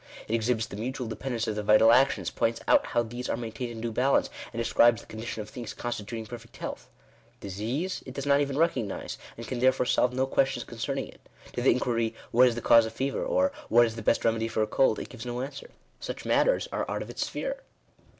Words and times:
It 0.27 0.33
exhibits 0.33 0.65
the 0.65 0.77
mutual 0.77 1.05
dependence 1.05 1.45
of 1.47 1.55
the 1.55 1.61
vital 1.61 1.91
actions; 1.91 2.31
points 2.31 2.59
out 2.67 2.87
how 2.87 3.03
these 3.03 3.29
are 3.29 3.37
maintained 3.37 3.69
in 3.69 3.81
due 3.81 3.91
balance, 3.91 4.31
and 4.51 4.59
describes 4.59 5.01
the 5.01 5.05
condition 5.05 5.43
of 5.43 5.49
things 5.51 5.75
constituting 5.75 6.25
perfect 6.25 6.57
health. 6.57 6.89
Disease 7.39 8.01
it 8.07 8.15
does 8.15 8.25
not 8.25 8.41
even 8.41 8.57
recognise, 8.57 9.19
and 9.37 9.47
can 9.47 9.59
therefore 9.59 9.85
solve 9.85 10.11
no 10.11 10.25
questions 10.25 10.63
concerning 10.63 11.07
it. 11.07 11.21
To 11.53 11.61
the 11.61 11.69
inquiry— 11.69 12.15
What 12.31 12.47
is 12.47 12.55
the 12.55 12.61
cause 12.61 12.87
of 12.87 12.93
fever? 12.93 13.23
or, 13.23 13.51
what 13.69 13.85
is 13.85 13.95
the 13.95 14.01
best 14.01 14.25
remedy 14.25 14.47
for 14.47 14.63
a 14.63 14.65
cold? 14.67 14.97
it 14.97 15.07
gives 15.09 15.23
no 15.23 15.39
answer. 15.41 15.69
Such 15.99 16.25
matters 16.25 16.67
are 16.71 16.89
out 16.89 17.03
of 17.03 17.11
its 17.11 17.27
sphere. 17.27 17.57